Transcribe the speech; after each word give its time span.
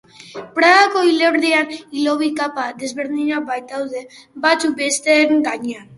Pragako 0.53 1.03
hilerrian 1.09 1.75
hilobi-kapa 1.97 2.65
desberdinak 2.79 3.47
baitaude, 3.53 4.05
batzuk 4.47 4.75
besteen 4.85 5.37
gainean. 5.51 5.87